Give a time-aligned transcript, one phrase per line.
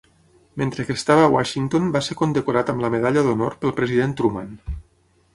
[0.59, 4.49] Mentre que estava a Washington va ser condecorat amb la Medalla d'Honor pel President Truman.